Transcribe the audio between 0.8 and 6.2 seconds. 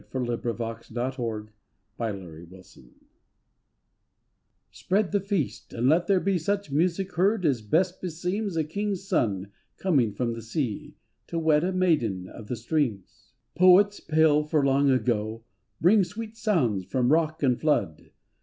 THE WEDDING MORNING Spread the feast, and let there